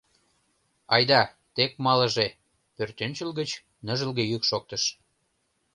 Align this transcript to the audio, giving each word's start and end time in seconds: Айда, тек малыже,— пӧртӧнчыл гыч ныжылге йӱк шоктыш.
Айда, 0.95 1.21
тек 1.55 1.71
малыже,— 1.85 2.27
пӧртӧнчыл 2.75 3.31
гыч 3.39 3.49
ныжылге 3.85 4.23
йӱк 4.31 4.43
шоктыш. 4.49 4.83